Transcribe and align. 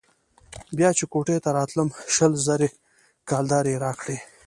بيا 0.77 0.89
چې 0.97 1.03
كوټې 1.13 1.37
ته 1.43 1.49
راتلم 1.57 1.89
شل 2.15 2.31
زره 2.45 2.69
كلدارې 3.29 3.71
يې 3.75 3.81
راکړې. 3.85 4.17